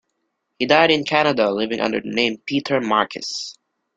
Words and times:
He 0.57 0.65
died 0.65 0.89
in 0.89 1.03
Canada 1.03 1.51
living 1.51 1.79
under 1.79 2.01
the 2.01 2.09
name 2.09 2.41
Peter 2.47 2.81
Markis. 2.81 3.55